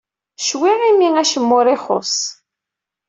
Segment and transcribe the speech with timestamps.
[0.45, 2.15] Ccwi imi acemma ur ixuṣṣ.